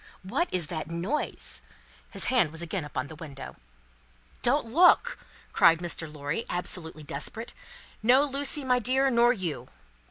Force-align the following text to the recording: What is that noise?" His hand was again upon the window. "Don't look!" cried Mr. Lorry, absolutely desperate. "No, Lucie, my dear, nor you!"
What 0.23 0.51
is 0.51 0.65
that 0.65 0.89
noise?" 0.89 1.61
His 2.11 2.25
hand 2.33 2.49
was 2.49 2.63
again 2.63 2.83
upon 2.83 3.05
the 3.05 3.13
window. 3.13 3.55
"Don't 4.41 4.65
look!" 4.65 5.19
cried 5.53 5.77
Mr. 5.77 6.11
Lorry, 6.11 6.43
absolutely 6.49 7.03
desperate. 7.03 7.53
"No, 8.01 8.23
Lucie, 8.23 8.63
my 8.63 8.79
dear, 8.79 9.11
nor 9.11 9.31
you!" 9.31 9.67